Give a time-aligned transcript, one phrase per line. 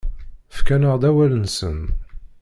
[0.55, 1.79] Fkan-aɣ-d awal-nsen.